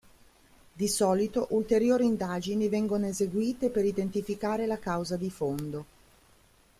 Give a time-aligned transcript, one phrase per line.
[0.73, 5.85] Di solito ulteriori indagini vengono eseguite per identificare la causa di fondo.